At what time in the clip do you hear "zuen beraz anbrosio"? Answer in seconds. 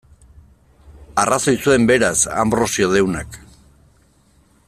1.67-2.91